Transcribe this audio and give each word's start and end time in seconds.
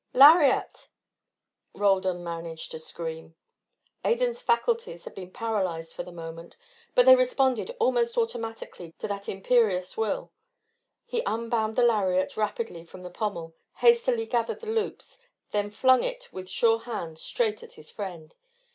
"Lariat!" 0.13 0.89
Roldan 1.75 2.23
managed 2.23 2.71
to 2.71 2.79
scream. 2.79 3.35
Adan's 4.03 4.41
faculties 4.41 5.03
had 5.03 5.13
been 5.13 5.29
paralysed 5.29 5.93
for 5.93 6.01
the 6.01 6.11
moment, 6.11 6.55
but 6.95 7.05
they 7.05 7.15
responded 7.15 7.75
almost 7.79 8.17
automatically 8.17 8.95
to 8.97 9.07
that 9.07 9.29
imperious 9.29 9.95
will. 9.95 10.31
He 11.05 11.21
unwound 11.27 11.75
the 11.75 11.83
lariat 11.83 12.35
rapidly 12.35 12.83
from 12.83 13.03
the 13.03 13.11
pommel, 13.11 13.53
hastily 13.75 14.25
gathered 14.25 14.61
the 14.61 14.71
loops, 14.73 15.19
then 15.51 15.69
flung 15.69 16.01
it 16.01 16.29
with 16.33 16.49
sure 16.49 16.79
hand 16.79 17.19
straight 17.19 17.61
at 17.61 17.73
his 17.73 17.91
friend. 17.91 18.33